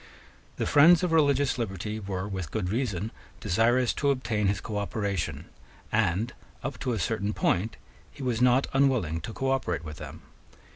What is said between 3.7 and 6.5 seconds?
to obtain his cooperation; and,